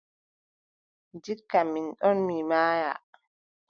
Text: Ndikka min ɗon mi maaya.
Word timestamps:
Ndikka 1.15 1.59
min 1.71 1.85
ɗon 1.99 2.17
mi 2.27 2.37
maaya. 2.49 2.91